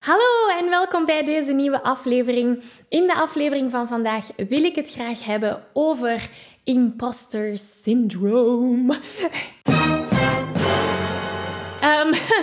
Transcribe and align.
Hallo 0.00 0.58
en 0.58 0.70
welkom 0.70 1.04
bij 1.04 1.24
deze 1.24 1.52
nieuwe 1.52 1.82
aflevering. 1.82 2.62
In 2.88 3.06
de 3.06 3.14
aflevering 3.14 3.70
van 3.70 3.88
vandaag 3.88 4.28
wil 4.36 4.64
ik 4.64 4.74
het 4.74 4.90
graag 4.90 5.24
hebben 5.24 5.62
over 5.72 6.28
imposter 6.64 7.58
syndroom. 7.82 8.90
um, 8.90 8.96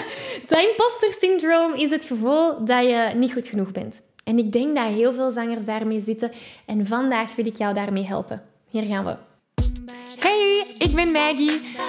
dat 0.49 0.59
imposter 0.59 1.13
syndroom 1.20 1.73
is 1.73 1.89
het 1.89 2.04
gevoel 2.04 2.65
dat 2.65 2.83
je 2.83 3.12
niet 3.15 3.33
goed 3.33 3.47
genoeg 3.47 3.71
bent. 3.71 4.01
En 4.24 4.37
ik 4.37 4.51
denk 4.51 4.76
dat 4.76 4.87
heel 4.87 5.13
veel 5.13 5.31
zangers 5.31 5.65
daarmee 5.65 6.01
zitten 6.01 6.31
en 6.65 6.85
vandaag 6.85 7.35
wil 7.35 7.46
ik 7.46 7.58
jou 7.58 7.74
daarmee 7.74 8.05
helpen. 8.05 8.44
Hier 8.69 8.83
gaan 8.83 9.05
we. 9.05 9.15
Hey, 10.19 10.65
ik 10.78 10.96
ben 10.96 11.12
Maggie. 11.12 11.62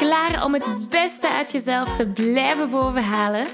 Klaar 0.00 0.44
om 0.44 0.54
het 0.54 0.88
beste 0.88 1.28
uit 1.28 1.52
jezelf 1.52 1.96
te 1.96 2.06
blijven 2.06 2.70
bovenhalen? 2.70 3.46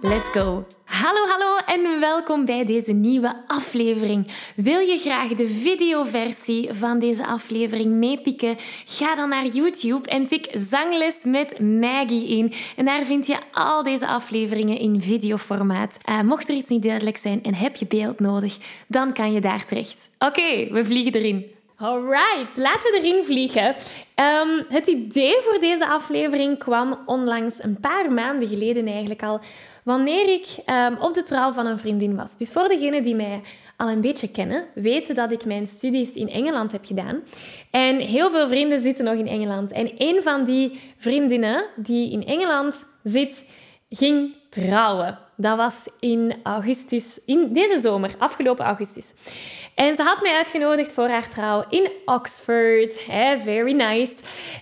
Let's 0.00 0.28
go! 0.28 0.66
Hallo, 0.84 1.26
hallo 1.26 1.56
en 1.66 2.00
welkom 2.00 2.44
bij 2.44 2.64
deze 2.64 2.92
nieuwe 2.92 3.36
aflevering. 3.46 4.26
Wil 4.56 4.78
je 4.78 4.98
graag 4.98 5.28
de 5.28 5.46
videoversie 5.46 6.72
van 6.72 6.98
deze 6.98 7.26
aflevering 7.26 7.92
meepikken? 7.92 8.56
Ga 8.84 9.14
dan 9.14 9.28
naar 9.28 9.46
YouTube 9.46 10.08
en 10.08 10.26
tik 10.26 10.48
Zangles 10.52 11.24
met 11.24 11.60
Maggie 11.60 12.28
in. 12.28 12.52
En 12.76 12.84
daar 12.84 13.04
vind 13.04 13.26
je 13.26 13.38
al 13.52 13.82
deze 13.82 14.06
afleveringen 14.06 14.78
in 14.78 15.02
videoformaat. 15.02 15.98
Uh, 16.08 16.20
mocht 16.20 16.48
er 16.48 16.54
iets 16.54 16.70
niet 16.70 16.82
duidelijk 16.82 17.16
zijn 17.16 17.42
en 17.42 17.54
heb 17.54 17.76
je 17.76 17.86
beeld 17.86 18.20
nodig, 18.20 18.58
dan 18.86 19.12
kan 19.12 19.32
je 19.32 19.40
daar 19.40 19.64
terecht. 19.64 20.08
Oké, 20.18 20.72
we 20.72 20.84
vliegen 20.84 21.12
erin. 21.12 21.58
Alright, 21.82 22.56
laten 22.56 22.92
we 22.92 22.98
erin 22.98 23.24
vliegen. 23.24 23.66
Um, 23.66 24.64
het 24.68 24.86
idee 24.86 25.36
voor 25.40 25.60
deze 25.60 25.86
aflevering 25.86 26.58
kwam 26.58 26.98
onlangs 27.06 27.62
een 27.62 27.80
paar 27.80 28.12
maanden 28.12 28.48
geleden 28.48 28.86
eigenlijk 28.86 29.22
al, 29.22 29.40
wanneer 29.82 30.28
ik 30.28 30.46
um, 30.66 30.96
op 31.00 31.14
de 31.14 31.22
trouw 31.22 31.52
van 31.52 31.66
een 31.66 31.78
vriendin 31.78 32.16
was. 32.16 32.36
Dus 32.36 32.52
voor 32.52 32.68
degenen 32.68 33.02
die 33.02 33.14
mij 33.14 33.40
al 33.76 33.88
een 33.88 34.00
beetje 34.00 34.30
kennen, 34.30 34.64
weten 34.74 35.14
dat 35.14 35.32
ik 35.32 35.44
mijn 35.44 35.66
studies 35.66 36.12
in 36.12 36.28
Engeland 36.28 36.72
heb 36.72 36.84
gedaan. 36.84 37.22
En 37.70 37.98
heel 37.98 38.30
veel 38.30 38.48
vrienden 38.48 38.80
zitten 38.80 39.04
nog 39.04 39.14
in 39.14 39.28
Engeland. 39.28 39.72
En 39.72 39.90
een 39.98 40.22
van 40.22 40.44
die 40.44 40.80
vriendinnen 40.96 41.64
die 41.76 42.12
in 42.12 42.26
Engeland 42.26 42.86
zit, 43.02 43.44
ging 43.88 44.34
trouwen. 44.50 45.18
Dat 45.40 45.56
was 45.56 45.88
in 46.00 46.34
augustus, 46.42 47.20
in 47.26 47.52
deze 47.52 47.78
zomer, 47.78 48.14
afgelopen 48.18 48.64
augustus. 48.64 49.12
En 49.74 49.96
ze 49.96 50.02
had 50.02 50.22
mij 50.22 50.36
uitgenodigd 50.36 50.92
voor 50.92 51.08
haar 51.08 51.28
trouw 51.28 51.64
in 51.68 51.90
Oxford. 52.04 53.06
Hey, 53.06 53.40
very 53.40 53.72
nice. 53.72 54.14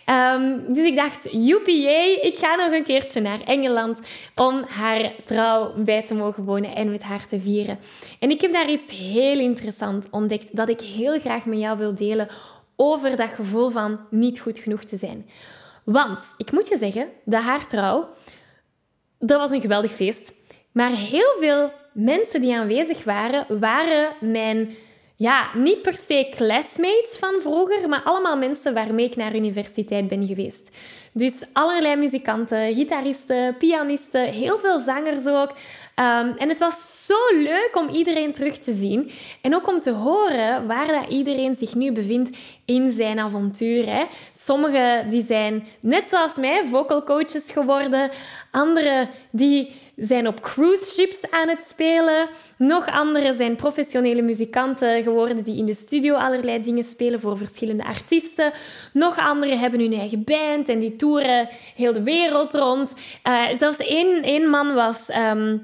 Um, 0.06 0.64
dus 0.74 0.84
ik 0.84 0.96
dacht, 0.96 1.28
joepie, 1.30 2.20
ik 2.20 2.38
ga 2.38 2.54
nog 2.54 2.72
een 2.72 2.84
keertje 2.84 3.20
naar 3.20 3.40
Engeland 3.40 4.00
om 4.34 4.64
haar 4.68 5.12
trouw 5.24 5.72
bij 5.76 6.02
te 6.02 6.14
mogen 6.14 6.44
wonen 6.44 6.74
en 6.74 6.90
met 6.90 7.02
haar 7.02 7.26
te 7.26 7.40
vieren. 7.40 7.78
En 8.18 8.30
ik 8.30 8.40
heb 8.40 8.52
daar 8.52 8.70
iets 8.70 8.98
heel 8.98 9.38
interessants 9.38 10.06
ontdekt 10.10 10.56
dat 10.56 10.68
ik 10.68 10.80
heel 10.80 11.18
graag 11.18 11.46
met 11.46 11.58
jou 11.58 11.78
wil 11.78 11.94
delen 11.94 12.28
over 12.76 13.16
dat 13.16 13.30
gevoel 13.30 13.70
van 13.70 14.00
niet 14.10 14.40
goed 14.40 14.58
genoeg 14.58 14.84
te 14.84 14.96
zijn. 14.96 15.28
Want 15.84 16.24
ik 16.36 16.52
moet 16.52 16.68
je 16.68 16.76
zeggen, 16.76 17.08
dat 17.24 17.42
haar 17.42 17.66
trouw, 17.66 18.08
dat 19.18 19.38
was 19.38 19.50
een 19.50 19.60
geweldig 19.60 19.92
feest. 19.92 20.36
Maar 20.78 20.90
heel 20.90 21.34
veel 21.40 21.72
mensen 21.92 22.40
die 22.40 22.56
aanwezig 22.56 23.04
waren, 23.04 23.60
waren 23.60 24.12
mijn 24.20 24.70
ja, 25.16 25.48
niet 25.54 25.82
per 25.82 25.94
se 26.06 26.32
classmates 26.36 27.16
van 27.18 27.34
vroeger, 27.40 27.88
maar 27.88 28.02
allemaal 28.02 28.36
mensen 28.36 28.74
waarmee 28.74 29.06
ik 29.06 29.16
naar 29.16 29.36
universiteit 29.36 30.08
ben 30.08 30.26
geweest. 30.26 30.76
Dus 31.12 31.46
allerlei 31.52 31.96
muzikanten, 31.96 32.74
gitaristen, 32.74 33.56
pianisten, 33.56 34.24
heel 34.28 34.58
veel 34.58 34.78
zangers 34.78 35.26
ook. 35.26 35.54
Ehm, 35.98 36.32
en 36.36 36.48
het 36.48 36.58
was 36.58 37.06
zo 37.06 37.36
leuk 37.36 37.70
om 37.72 37.88
iedereen 37.88 38.32
terug 38.32 38.58
te 38.58 38.72
zien. 38.72 39.10
En 39.42 39.54
ook 39.54 39.68
om 39.68 39.80
te 39.80 39.90
horen 39.90 40.66
waar 40.66 40.86
dat 40.86 41.08
iedereen 41.08 41.54
zich 41.54 41.74
nu 41.74 41.92
bevindt 41.92 42.36
in 42.64 42.90
zijn 42.90 43.18
avontuur. 43.18 43.86
Hè. 43.86 44.04
Sommigen 44.32 45.10
die 45.10 45.24
zijn, 45.24 45.66
net 45.80 46.08
zoals 46.08 46.36
mij, 46.36 46.64
vocal 46.70 47.04
coaches 47.04 47.50
geworden. 47.52 48.10
Anderen 48.50 49.08
die 49.30 49.72
zijn 49.96 50.26
op 50.26 50.40
cruise 50.40 50.84
ships 50.84 51.30
aan 51.30 51.48
het 51.48 51.64
spelen. 51.68 52.28
Nog 52.58 52.86
anderen 52.86 53.34
zijn 53.34 53.56
professionele 53.56 54.22
muzikanten 54.22 55.02
geworden 55.02 55.44
die 55.44 55.56
in 55.56 55.66
de 55.66 55.74
studio 55.74 56.14
allerlei 56.14 56.62
dingen 56.62 56.84
spelen 56.84 57.20
voor 57.20 57.38
verschillende 57.38 57.84
artiesten. 57.84 58.52
Nog 58.92 59.18
anderen 59.18 59.58
hebben 59.58 59.80
hun 59.80 59.98
eigen 59.98 60.24
band 60.24 60.68
en 60.68 60.78
die 60.78 60.96
toeren 60.96 61.48
heel 61.76 61.92
de 61.92 62.02
wereld 62.02 62.54
rond. 62.54 62.94
Uh, 63.24 63.44
zelfs 63.52 63.78
één, 63.78 64.22
één 64.22 64.48
man 64.48 64.74
was... 64.74 65.08
Ehm, 65.08 65.56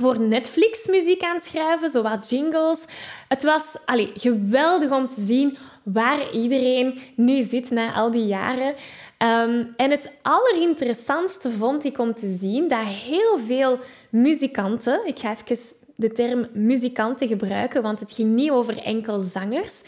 voor 0.00 0.20
Netflix 0.20 0.86
muziek 0.86 1.22
aan 1.22 1.40
schrijven, 1.40 1.90
zo 1.90 2.02
wat 2.02 2.30
jingles. 2.30 2.84
Het 3.28 3.42
was 3.42 3.76
allee, 3.84 4.10
geweldig 4.14 4.90
om 4.90 5.08
te 5.08 5.20
zien 5.20 5.58
waar 5.82 6.32
iedereen 6.32 6.98
nu 7.16 7.42
zit 7.42 7.70
na 7.70 7.94
al 7.94 8.10
die 8.10 8.26
jaren. 8.26 8.74
Ehm, 9.18 9.64
en 9.76 9.90
het 9.90 10.10
allerinteressantste 10.22 11.50
vond 11.50 11.84
ik 11.84 11.98
om 11.98 12.14
te 12.14 12.36
zien 12.40 12.68
dat 12.68 12.84
heel 12.84 13.38
veel 13.38 13.78
muzikanten, 14.10 15.06
ik 15.06 15.18
ga 15.18 15.30
even 15.30 15.58
de 15.96 16.12
term 16.12 16.48
muzikanten 16.52 17.28
gebruiken, 17.28 17.82
want 17.82 18.00
het 18.00 18.12
ging 18.12 18.32
niet 18.32 18.50
over 18.50 18.78
enkel 18.78 19.18
zangers. 19.18 19.82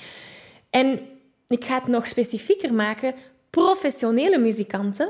En 0.70 1.00
ik 1.48 1.64
ga 1.64 1.74
het 1.74 1.86
nog 1.86 2.06
specifieker 2.06 2.74
maken, 2.74 3.14
professionele 3.50 4.38
muzikanten, 4.38 5.08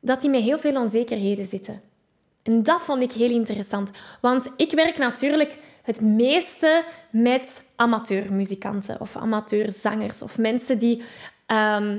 dat 0.00 0.20
die 0.20 0.30
met 0.30 0.42
heel 0.42 0.58
veel 0.58 0.80
onzekerheden 0.80 1.46
zitten. 1.46 1.80
En 2.46 2.62
dat 2.62 2.82
vond 2.82 3.02
ik 3.02 3.12
heel 3.12 3.30
interessant, 3.30 3.90
want 4.20 4.48
ik 4.56 4.72
werk 4.72 4.98
natuurlijk 4.98 5.58
het 5.82 6.00
meeste 6.00 6.84
met 7.10 7.72
amateurmuzikanten 7.76 9.00
of 9.00 9.16
amateurzangers 9.16 10.22
of 10.22 10.38
mensen 10.38 10.78
die 10.78 11.02
ehm, 11.46 11.98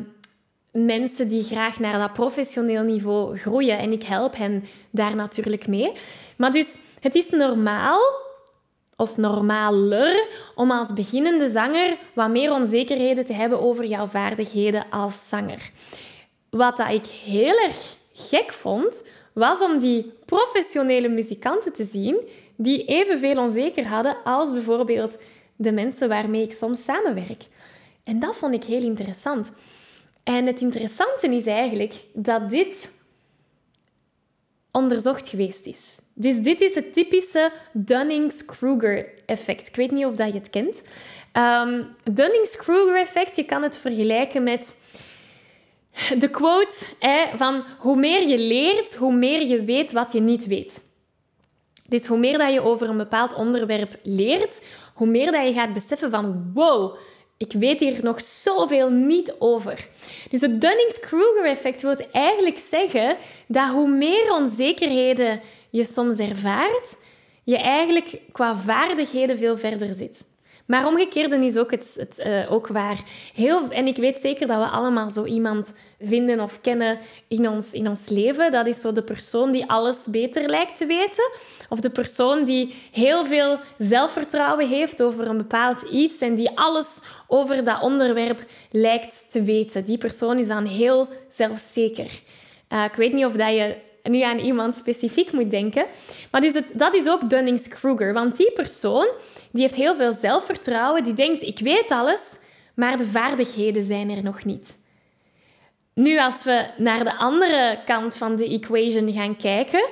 mensen 0.72 1.28
die 1.28 1.44
graag 1.44 1.80
naar 1.80 2.00
dat 2.00 2.14
professioneel 2.14 2.84
niveau 2.84 3.38
groeien. 3.38 3.78
En 3.78 3.92
ik 3.92 4.04
help 4.04 4.36
hen 4.36 4.64
daar 4.90 5.16
natuurlijk 5.16 5.68
mee. 5.68 5.94
Maar 6.38 6.52
dus 6.52 6.80
het 7.00 7.16
is 7.16 7.30
normaal 7.30 8.00
of 8.96 9.18
normaler 9.18 10.28
om 10.56 10.72
als 10.72 10.94
beginnende 10.94 11.50
zanger 11.50 11.98
wat 12.14 12.30
meer 12.30 12.52
onzekerheden 12.52 13.26
te 13.26 13.34
hebben 13.34 13.62
over 13.62 13.86
jouw 13.86 14.08
vaardigheden 14.08 14.86
als 14.90 15.30
zanger. 15.30 15.72
Wat 16.50 16.78
dat 16.78 16.90
ik 16.90 17.06
heel 17.06 17.58
erg 17.58 17.96
gek 18.14 18.54
vond, 18.54 19.04
was 19.38 19.62
om 19.62 19.80
die 19.80 20.12
professionele 20.26 21.08
muzikanten 21.08 21.74
te 21.74 21.84
zien 21.84 22.18
die 22.56 22.86
evenveel 22.86 23.38
onzeker 23.38 23.88
hadden 23.88 24.18
als 24.24 24.52
bijvoorbeeld 24.52 25.18
de 25.56 25.72
mensen 25.72 26.10
waarmee 26.10 26.42
ik 26.42 26.54
soms 26.54 26.84
samenwerk. 26.84 27.44
En 28.04 28.20
dat 28.20 28.36
vond 28.36 28.54
ik 28.54 28.64
heel 28.64 28.82
interessant. 28.82 29.52
En 30.24 30.46
het 30.46 30.62
interessante 30.62 31.28
is 31.28 31.46
eigenlijk 31.46 31.94
dat 32.14 32.50
dit 32.50 32.92
onderzocht 34.72 35.28
geweest 35.28 35.66
is. 35.66 36.02
Dus 36.14 36.42
dit 36.42 36.62
is 36.62 36.76
het 36.76 36.94
typische 36.94 37.52
Dunning-Kruger-effect. 37.74 39.68
Ik 39.68 39.76
weet 39.76 39.92
niet 39.92 40.06
of 40.06 40.16
dat 40.16 40.28
je 40.28 40.40
het 40.40 40.50
kent. 40.50 40.82
Um, 41.34 41.88
Dunning-Kruger-effect, 42.12 43.36
je 43.36 43.46
kan 43.46 43.64
het 43.64 43.78
vergelijken 43.78 44.44
met 44.44 44.76
de 46.20 46.30
quote 46.30 46.86
hè, 47.00 47.38
van 47.38 47.64
hoe 47.80 47.96
meer 47.96 48.28
je 48.28 48.38
leert, 48.38 48.96
hoe 48.96 49.14
meer 49.14 49.48
je 49.48 49.64
weet 49.64 49.92
wat 49.92 50.12
je 50.12 50.20
niet 50.20 50.48
weet. 50.48 50.86
Dus 51.88 52.08
hoe 52.08 52.18
meer 52.18 52.38
dat 52.38 52.54
je 52.54 52.62
over 52.62 52.90
een 52.90 52.98
bepaald 52.98 53.34
onderwerp 53.34 54.00
leert, 54.04 54.62
hoe 54.94 55.08
meer 55.08 55.32
dat 55.32 55.48
je 55.48 55.54
gaat 55.54 55.74
beseffen 55.74 56.10
van 56.10 56.52
wow, 56.54 56.96
ik 57.38 57.52
weet 57.52 57.80
hier 57.80 58.04
nog 58.04 58.22
zoveel 58.22 58.90
niet 58.90 59.36
over. 59.40 59.88
Dus 60.30 60.42
het 60.42 60.62
Dunning-Kruger-effect 60.62 61.82
wil 61.82 61.96
eigenlijk 62.12 62.58
zeggen 62.58 63.18
dat 63.48 63.70
hoe 63.70 63.90
meer 63.90 64.34
onzekerheden 64.34 65.42
je 65.70 65.84
soms 65.84 66.18
ervaart, 66.18 66.98
je 67.44 67.58
eigenlijk 67.58 68.20
qua 68.32 68.56
vaardigheden 68.56 69.38
veel 69.38 69.58
verder 69.58 69.94
zit. 69.94 70.26
Maar 70.68 70.88
omgekeerde 70.88 71.46
is 71.46 71.58
ook, 71.58 71.72
het, 71.72 71.96
het 72.00 72.20
uh, 72.26 72.52
ook 72.52 72.68
waar. 72.68 73.02
Heel, 73.34 73.70
en 73.70 73.88
ik 73.88 73.96
weet 73.96 74.20
zeker 74.22 74.48
dat 74.48 74.58
we 74.58 74.66
allemaal 74.66 75.10
zo 75.10 75.26
iemand 75.26 75.74
vinden 76.00 76.40
of 76.40 76.62
kennen 76.62 77.00
in 77.28 77.50
ons, 77.50 77.72
in 77.72 77.88
ons 77.88 78.10
leven. 78.10 78.52
Dat 78.52 78.68
is 78.68 78.82
zo 78.82 78.92
de 78.92 79.04
persoon 79.04 79.52
die 79.52 79.70
alles 79.70 79.98
beter 80.10 80.50
lijkt 80.50 80.78
te 80.78 80.86
weten. 80.86 81.32
Of 81.70 81.80
de 81.80 81.90
persoon 81.90 82.44
die 82.44 82.76
heel 82.92 83.26
veel 83.26 83.60
zelfvertrouwen 83.78 84.68
heeft 84.68 85.02
over 85.02 85.28
een 85.28 85.38
bepaald 85.38 85.82
iets 85.82 86.20
en 86.20 86.36
die 86.36 86.58
alles 86.58 87.00
over 87.28 87.64
dat 87.64 87.82
onderwerp 87.82 88.46
lijkt 88.72 89.32
te 89.32 89.44
weten. 89.44 89.86
Die 89.86 89.98
persoon 89.98 90.38
is 90.38 90.48
dan 90.48 90.66
heel 90.66 91.08
zelfzeker. 91.30 92.22
Uh, 92.70 92.84
ik 92.84 92.96
weet 92.96 93.14
niet 93.14 93.26
of 93.26 93.34
dat 93.34 93.54
je 93.54 93.76
nu 94.10 94.22
aan 94.22 94.40
iemand 94.40 94.76
specifiek 94.76 95.32
moet 95.32 95.52
denken. 95.52 95.86
Maar 96.32 96.42
dus 96.42 96.54
het, 96.54 96.72
dat 96.74 96.94
is 96.94 97.08
ook 97.08 97.30
Dunning-Kruger. 97.30 98.14
Want 98.14 98.38
die 98.38 98.52
persoon 98.52 99.08
die 99.52 99.62
heeft 99.62 99.76
heel 99.76 99.96
veel 99.96 100.14
zelfvertrouwen. 100.14 101.04
Die 101.04 101.14
denkt, 101.14 101.42
ik 101.42 101.60
weet 101.60 101.92
alles, 101.92 102.22
maar 102.74 102.98
de 102.98 103.06
vaardigheden 103.06 103.84
zijn 103.84 104.10
er 104.10 104.24
nog 104.24 104.46
niet. 104.46 104.76
Nu, 105.94 106.20
als 106.20 106.44
we 106.44 106.68
naar 106.78 107.04
de 107.04 107.16
andere 107.16 107.80
kant 107.86 108.16
van 108.16 108.36
de 108.36 108.50
equation 108.50 109.14
gaan 109.14 109.38
kijken, 109.38 109.90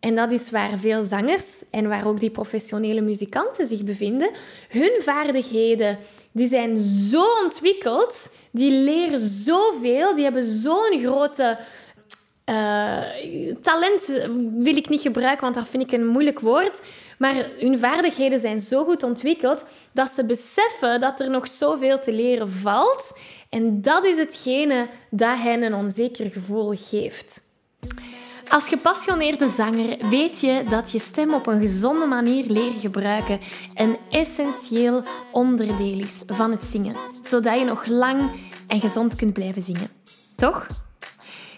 en 0.00 0.14
dat 0.14 0.32
is 0.32 0.50
waar 0.50 0.78
veel 0.78 1.02
zangers 1.02 1.64
en 1.70 1.88
waar 1.88 2.06
ook 2.06 2.20
die 2.20 2.30
professionele 2.30 3.00
muzikanten 3.00 3.66
zich 3.66 3.84
bevinden, 3.84 4.30
hun 4.68 4.92
vaardigheden 5.00 5.98
die 6.32 6.48
zijn 6.48 6.78
zo 6.78 7.24
ontwikkeld, 7.44 8.36
die 8.50 8.70
leren 8.70 9.18
zoveel, 9.18 10.14
die 10.14 10.24
hebben 10.24 10.44
zo'n 10.44 10.98
grote 10.98 11.58
uh, 12.48 13.54
talent 13.62 14.06
wil 14.58 14.76
ik 14.76 14.88
niet 14.88 15.00
gebruiken, 15.00 15.42
want 15.42 15.54
dat 15.54 15.68
vind 15.68 15.82
ik 15.82 15.92
een 15.92 16.06
moeilijk 16.06 16.40
woord. 16.40 16.80
Maar 17.18 17.50
hun 17.58 17.78
vaardigheden 17.78 18.38
zijn 18.38 18.58
zo 18.58 18.84
goed 18.84 19.02
ontwikkeld 19.02 19.64
dat 19.92 20.10
ze 20.10 20.26
beseffen 20.26 21.00
dat 21.00 21.20
er 21.20 21.30
nog 21.30 21.46
zoveel 21.46 21.98
te 21.98 22.12
leren 22.12 22.50
valt. 22.50 23.18
En 23.48 23.82
dat 23.82 24.04
is 24.04 24.16
hetgene 24.16 24.88
dat 25.10 25.38
hen 25.38 25.62
een 25.62 25.74
onzeker 25.74 26.30
gevoel 26.30 26.72
geeft. 26.76 27.46
Als 28.48 28.68
gepassioneerde 28.68 29.48
zanger 29.48 30.08
weet 30.10 30.40
je 30.40 30.62
dat 30.70 30.90
je 30.90 30.98
stem 30.98 31.34
op 31.34 31.46
een 31.46 31.60
gezonde 31.60 32.06
manier 32.06 32.44
leren 32.44 32.80
gebruiken 32.80 33.40
een 33.74 33.96
essentieel 34.10 35.02
onderdeel 35.32 35.98
is 35.98 36.22
van 36.26 36.50
het 36.50 36.64
zingen, 36.64 36.96
zodat 37.22 37.58
je 37.58 37.64
nog 37.64 37.86
lang 37.86 38.30
en 38.66 38.80
gezond 38.80 39.16
kunt 39.16 39.32
blijven 39.32 39.62
zingen. 39.62 39.88
Toch? 40.36 40.66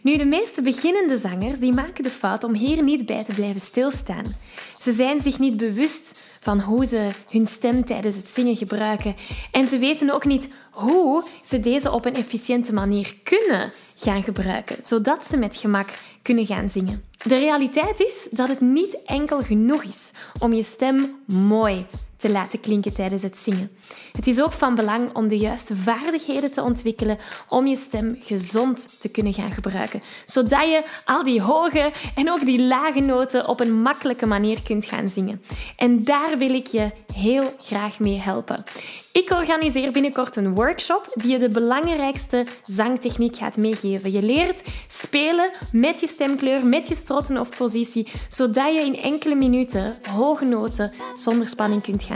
Nu, 0.03 0.17
de 0.17 0.25
meeste 0.25 0.63
beginnende 0.63 1.19
zangers 1.19 1.59
die 1.59 1.73
maken 1.73 2.03
de 2.03 2.11
fout 2.11 2.45
om 2.45 2.55
hier 2.55 2.83
niet 2.83 3.07
bij 3.07 3.25
te 3.25 3.35
blijven 3.35 3.61
stilstaan. 3.61 4.35
Ze 4.79 4.93
zijn 4.93 5.21
zich 5.21 5.39
niet 5.39 5.57
bewust 5.57 6.23
van 6.41 6.61
hoe 6.61 6.87
ze 6.87 7.09
hun 7.31 7.47
stem 7.47 7.85
tijdens 7.85 8.17
het 8.17 8.29
zingen 8.29 8.57
gebruiken. 8.57 9.17
En 9.53 9.69
ze 9.69 9.79
weten 9.79 10.11
ook 10.11 10.25
niet 10.25 10.49
hoe 10.71 11.25
ze 11.45 11.61
deze 11.61 11.93
op 11.93 12.05
een 12.05 12.15
efficiënte 12.15 12.73
manier 12.73 13.17
kunnen 13.23 13.73
gaan 13.97 14.23
gebruiken, 14.23 14.77
zodat 14.85 15.25
ze 15.25 15.37
met 15.37 15.57
gemak 15.57 15.89
kunnen 16.23 16.47
gaan 16.47 16.71
zingen. 16.71 17.05
De 17.23 17.39
realiteit 17.39 18.01
is 18.01 18.29
dat 18.31 18.49
het 18.49 18.61
niet 18.61 18.99
enkel 19.05 19.41
genoeg 19.41 19.83
is 19.83 20.11
om 20.39 20.53
je 20.53 20.63
stem 20.63 21.17
mooi 21.27 21.87
te 22.21 22.31
laten 22.31 22.61
klinken 22.61 22.95
tijdens 22.95 23.23
het 23.23 23.39
zingen. 23.39 23.71
Het 24.13 24.27
is 24.27 24.41
ook 24.41 24.53
van 24.53 24.75
belang 24.75 25.15
om 25.15 25.29
de 25.29 25.39
juiste 25.39 25.77
vaardigheden 25.77 26.53
te 26.53 26.63
ontwikkelen 26.63 27.19
om 27.49 27.67
je 27.67 27.77
stem 27.77 28.17
gezond 28.21 29.01
te 29.01 29.09
kunnen 29.09 29.33
gaan 29.33 29.51
gebruiken, 29.51 30.03
zodat 30.27 30.63
je 30.63 30.85
al 31.05 31.25
die 31.25 31.43
hoge 31.43 31.93
en 32.15 32.31
ook 32.31 32.45
die 32.45 32.63
lage 32.63 33.01
noten 33.01 33.49
op 33.49 33.61
een 33.61 33.83
makkelijke 33.83 34.27
manier 34.27 34.63
kunt 34.63 34.85
gaan 34.85 35.09
zingen. 35.09 35.43
En 35.77 36.05
daar 36.05 36.39
wil 36.39 36.55
ik 36.55 36.67
je 36.67 36.91
heel 37.15 37.55
graag 37.59 37.99
mee 37.99 38.19
helpen. 38.19 38.65
Ik 39.13 39.31
organiseer 39.31 39.93
binnenkort 39.93 40.37
een 40.37 40.55
workshop 40.55 41.13
die 41.15 41.31
je 41.31 41.39
de 41.39 41.49
belangrijkste 41.49 42.47
zangtechniek 42.67 43.37
gaat 43.37 43.57
meegeven. 43.57 44.13
Je 44.13 44.23
leert 44.23 44.63
spelen 44.89 45.51
met 45.73 46.01
je 46.01 46.07
stemkleur, 46.07 46.67
met 46.67 46.89
je 46.89 46.95
strotten 46.95 47.39
of 47.39 47.57
positie, 47.57 48.09
zodat 48.29 48.75
je 48.75 48.81
in 48.81 48.97
enkele 48.97 49.35
minuten 49.35 49.99
hoge 50.09 50.45
noten 50.45 50.93
zonder 51.15 51.49
spanning 51.49 51.83
kunt 51.83 52.03
gaan 52.03 52.10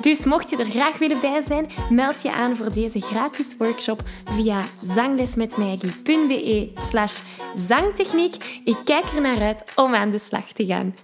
Dus 0.00 0.24
mocht 0.24 0.50
je 0.50 0.56
er 0.56 0.70
graag 0.70 0.98
willen 0.98 1.20
bij 1.20 1.40
zijn, 1.40 1.70
meld 1.90 2.22
je 2.22 2.32
aan 2.32 2.56
voor 2.56 2.72
deze 2.72 3.00
gratis 3.00 3.56
workshop 3.58 4.02
via 4.24 4.60
zanglesmetmaggie.be 4.82 6.72
slash 6.76 7.20
zangtechniek. 7.56 8.60
Ik 8.64 8.76
kijk 8.84 9.04
er 9.04 9.20
naar 9.20 9.40
uit 9.40 9.72
om 9.76 9.94
aan 9.94 10.10
de 10.10 10.18
slag 10.18 10.52
te 10.52 10.66
gaan. 10.66 10.96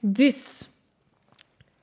Dus 0.00 0.68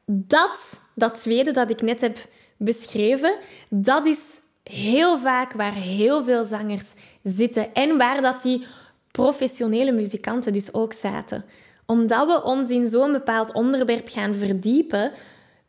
dat, 0.06 0.80
dat 0.96 1.22
tweede 1.22 1.52
dat 1.52 1.70
ik 1.70 1.82
net 1.82 2.02
heb 2.02 2.18
beschreven, 2.58 3.38
dat 3.70 4.06
is 4.06 4.20
heel 4.64 5.18
vaak 5.18 5.54
waar 5.54 5.74
heel 5.74 6.24
veel 6.24 6.44
zangers 6.44 6.94
zitten 7.24 7.74
en 7.74 7.98
waar 7.98 8.22
dat 8.22 8.42
die 8.42 8.66
professionele 9.12 9.92
muzikanten 9.92 10.54
dus 10.54 10.74
ook 10.74 10.94
zaten. 10.94 11.46
Omdat 11.86 12.28
we 12.28 12.44
ons 12.44 12.70
in 12.70 12.88
zo'n 12.88 13.12
bepaald 13.12 13.54
onderwerp 13.54 14.10
gaan 14.10 14.36
verdiepen, 14.36 15.12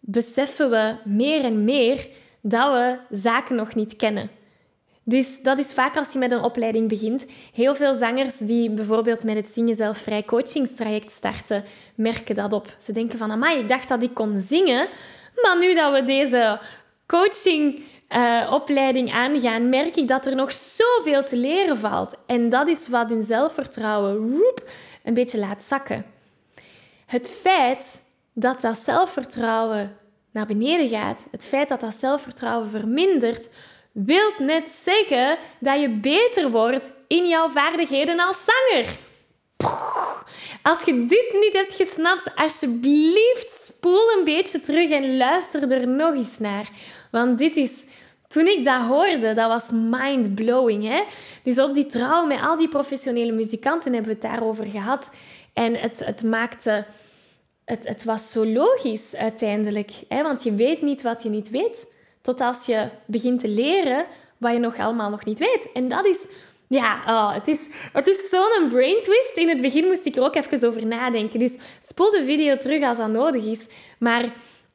beseffen 0.01 0.71
we 0.71 0.97
meer 1.05 1.45
en 1.45 1.65
meer 1.65 2.09
dat 2.41 2.73
we 2.73 3.17
zaken 3.17 3.57
nog 3.57 3.75
niet 3.75 3.97
kennen. 3.97 4.31
Dus 5.09 5.43
dat 5.43 5.59
is 5.59 5.73
vaak 5.73 5.97
als 5.97 6.13
je 6.13 6.19
met 6.19 6.33
een 6.33 6.43
opleiding 6.43 6.89
begint. 6.89 7.27
Heel 7.53 7.75
veel 7.75 7.95
zangers 7.95 8.37
die 8.37 8.71
bijvoorbeeld 8.71 9.25
met 9.25 9.37
het 9.37 9.49
Zingen 9.49 9.75
Zelfvrij 9.75 10.25
coachingstraject 10.25 11.11
starten, 11.11 11.65
merken 11.95 12.35
dat 12.35 12.53
op. 12.53 12.67
Ze 12.81 12.93
denken 12.93 13.19
van, 13.19 13.31
amai, 13.31 13.59
ik 13.59 13.69
dacht 13.69 13.89
dat 13.89 14.03
ik 14.03 14.15
kon 14.15 14.39
zingen, 14.39 14.89
maar 15.43 15.59
nu 15.59 15.75
dat 15.75 15.93
we 15.93 16.05
deze 16.05 16.61
coachingopleiding 17.07 19.09
uh, 19.09 19.15
aangaan, 19.15 19.69
merk 19.69 19.97
ik 19.97 20.09
dat 20.09 20.27
er 20.27 20.35
nog 20.35 20.53
zoveel 20.53 21.25
te 21.25 21.37
leren 21.37 21.77
valt. 21.77 22.19
En 22.27 22.49
dat 22.49 22.69
is 22.69 22.89
wat 22.89 23.11
hun 23.11 23.23
zelfvertrouwen 23.23 24.17
roep, 24.17 24.71
een 25.05 25.15
beetje 25.15 25.39
laat 25.39 25.63
zakken. 25.63 26.05
Het 27.07 27.29
feit 27.29 28.03
dat 28.41 28.61
dat 28.61 28.77
zelfvertrouwen 28.77 29.97
naar 30.33 30.47
beneden 30.47 30.89
gaat, 30.89 31.27
het 31.31 31.47
feit 31.47 31.69
dat 31.69 31.81
dat 31.81 31.95
zelfvertrouwen 31.95 32.71
vermindert, 32.71 33.51
wil 33.93 34.33
net 34.39 34.71
zeggen 34.71 35.39
dat 35.61 35.81
je 35.81 35.89
beter 35.89 36.51
wordt 36.51 36.91
in 37.09 37.29
jouw 37.29 37.49
vaardigheden 37.49 38.21
als 38.21 38.37
zanger. 38.45 38.97
Als 40.63 40.83
je 40.83 41.07
dit 41.07 41.31
niet 41.41 41.53
hebt 41.53 41.75
gesnapt, 41.75 42.35
alsjeblieft 42.35 43.73
spoel 43.77 44.11
een 44.19 44.25
beetje 44.25 44.61
terug 44.61 44.91
en 44.91 45.17
luister 45.17 45.73
er 45.73 45.89
nog 45.89 46.15
eens 46.15 46.39
naar. 46.39 46.69
Want 47.11 47.39
dit 47.39 47.57
is, 47.57 47.85
toen 48.29 48.47
ik 48.47 48.65
dat 48.65 48.81
hoorde, 48.81 49.35
dat 49.35 49.49
was 49.49 49.71
mind-blowing. 49.73 50.85
Hè? 50.85 51.03
Dus 51.43 51.59
op 51.59 51.75
die 51.75 51.87
trouw 51.87 52.27
met 52.27 52.41
al 52.41 52.57
die 52.57 52.69
professionele 52.69 53.33
muzikanten 53.33 53.93
hebben 53.93 54.11
we 54.11 54.19
het 54.21 54.31
daarover 54.33 54.67
gehad. 54.67 55.11
En 55.53 55.75
het, 55.75 56.05
het 56.05 56.23
maakte... 56.23 56.85
Het, 57.69 57.89
het 57.89 58.05
was 58.05 58.31
zo 58.31 58.47
logisch 58.47 59.15
uiteindelijk. 59.15 59.91
Hè? 60.09 60.23
Want 60.23 60.43
je 60.43 60.55
weet 60.55 60.83
niet 60.83 61.03
wat 61.03 61.23
je 61.23 61.29
niet 61.29 61.51
weet. 61.51 61.87
Tot 62.21 62.41
als 62.41 62.67
je 62.67 62.89
begint 63.05 63.41
te 63.41 63.49
leren 63.49 64.07
wat 64.39 64.53
je 64.53 64.59
nog 64.59 64.79
allemaal 64.79 65.11
nog 65.11 65.25
niet 65.25 65.39
weet. 65.39 65.73
En 65.73 65.89
dat 65.89 66.07
is 66.07 66.27
ja, 66.69 67.03
oh, 67.07 67.35
het 67.35 67.49
is, 67.49 67.59
het 67.93 68.07
is 68.07 68.29
zo'n 68.31 68.69
brain 68.69 69.03
twist. 69.03 69.33
In 69.35 69.49
het 69.49 69.61
begin 69.61 69.85
moest 69.85 70.05
ik 70.05 70.17
er 70.17 70.23
ook 70.23 70.35
even 70.35 70.69
over 70.69 70.87
nadenken. 70.87 71.39
Dus 71.39 71.53
spoel 71.79 72.11
de 72.11 72.25
video 72.25 72.57
terug 72.57 72.83
als 72.83 72.99
dat 72.99 73.09
nodig 73.09 73.45
is. 73.45 73.61
Maar 73.99 74.33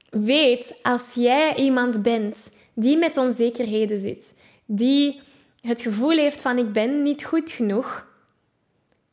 weet, 0.10 0.74
als 0.82 1.14
jij 1.14 1.56
iemand 1.56 2.04
bent 2.04 2.56
die 2.74 2.98
met 2.98 3.18
onzekerheden 3.18 4.00
zit, 4.00 4.34
die 4.66 5.22
het 5.62 5.82
gevoel 5.82 6.18
heeft 6.18 6.42
van 6.42 6.58
ik 6.58 6.72
ben 6.72 7.04
niet 7.04 7.24
goed 7.24 7.52
genoeg, 7.52 8.08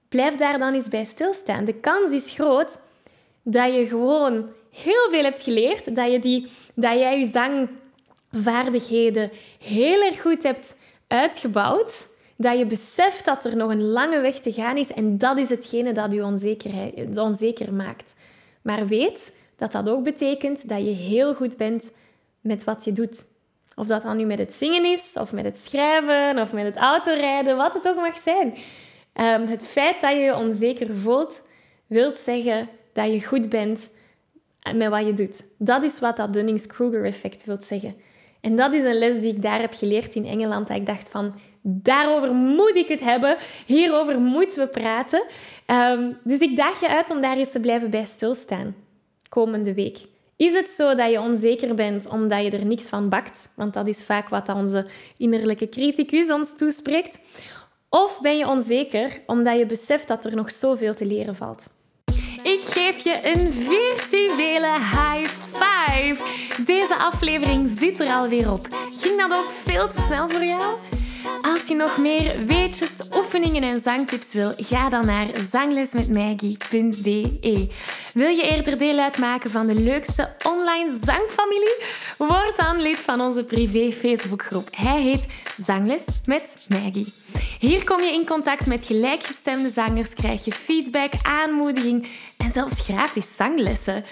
blijf 0.09 0.37
daar 0.37 0.59
dan 0.59 0.75
eens 0.75 0.89
bij 0.89 1.05
stilstaan. 1.05 1.65
De 1.65 1.75
kans 1.75 2.13
is 2.13 2.31
groot 2.31 2.79
dat 3.53 3.75
je 3.75 3.87
gewoon 3.87 4.49
heel 4.71 5.09
veel 5.11 5.23
hebt 5.23 5.43
geleerd, 5.43 5.95
dat, 5.95 6.13
je 6.13 6.19
die, 6.19 6.47
dat 6.75 6.93
jij 6.93 7.19
je 7.19 7.31
zangvaardigheden 8.33 9.31
heel 9.59 10.03
erg 10.03 10.21
goed 10.21 10.43
hebt 10.43 10.79
uitgebouwd 11.07 12.19
dat 12.41 12.59
je 12.59 12.67
beseft 12.67 13.25
dat 13.25 13.45
er 13.45 13.57
nog 13.57 13.71
een 13.71 13.83
lange 13.83 14.21
weg 14.21 14.35
te 14.35 14.53
gaan 14.53 14.77
is 14.77 14.93
en 14.93 15.19
dat 15.19 15.39
is 15.39 15.49
hetgene 15.49 15.93
dat 15.93 16.13
je 16.13 16.25
onzeker 17.21 17.73
maakt. 17.73 18.15
Maar 18.63 18.87
weet 18.87 19.37
dat 19.57 19.73
dat 19.73 19.89
ook 19.89 20.05
betekent 20.05 20.69
dat 20.69 20.79
je 20.79 20.91
heel 20.91 21.35
goed 21.35 21.57
bent 21.57 21.93
met 22.41 22.65
wat 22.65 22.85
je 22.85 22.93
doet. 22.93 23.25
Of 23.75 23.87
dat 23.87 24.03
dan 24.03 24.17
nu 24.17 24.25
met 24.25 24.39
het 24.39 24.55
zingen 24.55 24.85
is, 24.85 25.03
of 25.15 25.33
met 25.33 25.45
het 25.45 25.59
schrijven, 25.59 26.43
of 26.43 26.53
met 26.53 26.65
het 26.65 26.77
autorijden, 26.77 27.57
wat 27.57 27.75
het 27.75 27.89
ook 27.89 27.97
mag 27.97 28.17
zijn. 28.17 28.55
Um, 29.15 29.47
het 29.47 29.67
feit 29.67 30.01
dat 30.01 30.13
je 30.13 30.19
je 30.19 30.37
onzeker 30.37 30.97
voelt, 30.97 31.43
wil 31.87 32.13
zeggen 32.17 32.69
dat 32.93 33.13
je 33.13 33.27
goed 33.27 33.49
bent 33.49 33.89
met 34.75 34.89
wat 34.89 35.07
je 35.07 35.15
doet. 35.15 35.45
Dat 35.59 35.83
is 35.83 35.99
wat 35.99 36.17
dat 36.17 36.33
Dunning-Kruger-effect 36.33 37.45
wil 37.45 37.59
zeggen. 37.61 37.95
En 38.41 38.57
dat 38.57 38.73
is 38.73 38.85
een 38.85 38.99
les 38.99 39.21
die 39.21 39.35
ik 39.35 39.43
daar 39.43 39.61
heb 39.61 39.75
geleerd 39.75 40.15
in 40.15 40.27
Engeland. 40.27 40.69
Dat 40.69 40.77
ik 40.77 40.87
dacht 40.87 41.09
van, 41.09 41.35
daarover 41.63 42.33
moet 42.35 42.77
ik 42.77 42.89
het 42.89 43.01
hebben. 43.01 43.37
Hierover 43.67 44.21
moeten 44.21 44.65
we 44.65 44.69
praten. 44.69 45.27
Um, 45.67 46.19
dus 46.25 46.39
ik 46.39 46.57
daag 46.57 46.81
je 46.81 46.89
uit 46.89 47.11
om 47.11 47.21
daar 47.21 47.37
eens 47.37 47.51
te 47.51 47.61
blijven 47.61 47.91
bij 47.91 48.05
stilstaan. 48.05 48.75
komende 49.29 49.75
week? 49.75 49.99
Is 50.37 50.53
het 50.53 50.69
zo 50.69 50.95
dat 50.95 51.11
je 51.11 51.21
onzeker 51.21 51.75
bent 51.75 52.09
omdat 52.09 52.45
je 52.45 52.51
er 52.51 52.67
niks 52.67 52.89
van 52.89 53.09
bakt? 53.09 53.53
Want 53.57 53.75
dat 53.75 53.87
is 53.87 54.05
vaak 54.05 54.29
wat 54.29 54.49
onze 54.49 54.87
innerlijke 55.17 55.69
criticus 55.69 56.31
ons 56.31 56.57
toespreekt. 56.57 57.19
Of 57.89 58.21
ben 58.21 58.37
je 58.39 58.49
onzeker 58.49 59.21
omdat 59.27 59.59
je 59.59 59.67
beseft 59.67 60.09
dat 60.09 60.25
er 60.25 60.37
nog 60.37 60.51
zoveel 60.51 60.95
te 60.95 61.07
leren 61.07 61.37
valt? 61.37 61.67
Ik 62.43 62.61
geef 62.65 63.05
je 63.05 63.21
een 63.23 63.53
virtuele 63.53 64.79
high 64.79 65.31
five. 65.53 66.17
Deze 66.67 66.97
aflevering 66.97 67.71
zit 67.79 68.01
er 68.01 68.13
alweer 68.13 68.53
op. 68.53 68.69
Ging 69.01 69.21
dat 69.21 69.39
ook 69.39 69.51
veel 69.65 69.89
te 69.89 70.03
snel 70.07 70.29
voor 70.29 70.45
jou? 70.45 70.77
Als 71.41 71.69
je 71.69 71.75
nog 71.75 71.99
meer 71.99 72.47
weetjes, 72.47 73.01
oefeningen 73.15 73.63
en 73.63 73.83
zangtips 73.83 74.33
wil, 74.33 74.53
ga 74.57 74.89
dan 74.89 75.07
naar 75.07 75.27
zanglesmetmaggie.be. 75.51 77.69
Wil 78.15 78.29
je 78.29 78.43
eerder 78.43 78.79
deel 78.79 78.99
uitmaken 78.99 79.51
van 79.51 79.67
de 79.67 79.75
leukste 79.75 80.31
online 80.47 80.99
zangfamilie? 81.05 81.83
Word 82.19 82.57
dan 82.57 82.81
lid 82.81 82.97
van 82.97 83.21
onze 83.21 83.45
privé 83.45 83.93
Facebookgroep. 83.93 84.69
Hij 84.71 85.01
heet 85.01 85.27
Zangles 85.67 86.05
met 86.25 86.57
Maggie. 86.69 87.13
Hier 87.59 87.85
kom 87.85 88.01
je 88.01 88.13
in 88.13 88.27
contact 88.27 88.67
met 88.67 88.85
gelijkgestemde 88.85 89.71
zangers, 89.71 90.15
krijg 90.15 90.45
je 90.45 90.53
feedback, 90.53 91.13
aanmoediging 91.23 92.09
en 92.37 92.53
zelfs 92.53 92.81
gratis 92.81 93.37
zanglessen. 93.37 94.05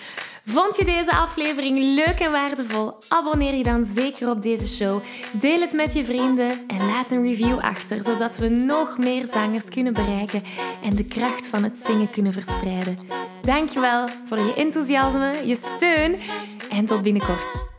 Vond 0.44 0.76
je 0.76 0.84
deze 0.84 1.12
aflevering 1.12 1.76
leuk 1.78 2.18
en 2.20 2.30
waardevol? 2.30 2.92
Abonneer 3.08 3.54
je 3.54 3.62
dan 3.62 3.84
zeker 3.94 4.30
op 4.30 4.42
deze 4.42 4.68
show. 4.68 5.02
Deel 5.32 5.60
het 5.60 5.72
met 5.72 5.92
je 5.92 6.04
vrienden 6.04 6.50
en 6.66 6.86
laat 6.86 7.10
een 7.10 7.22
review 7.22 7.58
achter, 7.58 8.02
zodat 8.02 8.36
we 8.36 8.48
nog 8.48 8.98
meer 8.98 9.26
zangers 9.26 9.64
kunnen 9.64 9.92
bereiken 9.92 10.42
en 10.82 10.96
de 10.96 11.04
kracht 11.04 11.46
van 11.46 11.62
het 11.62 11.78
zingen 11.84 12.10
kunnen 12.10 12.32
verspreiden. 12.32 12.98
Dankjewel 13.42 14.08
voor 14.28 14.38
je 14.38 14.54
enthousiasme, 14.54 15.34
je 15.44 15.56
steun 15.56 16.20
en 16.70 16.86
tot 16.86 17.02
binnenkort. 17.02 17.77